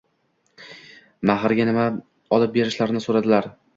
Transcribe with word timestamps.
Mahrga 1.31 1.67
nima 1.71 1.85
olib 2.39 2.57
berishlarini 2.57 3.03
soʻradilar. 3.05 3.53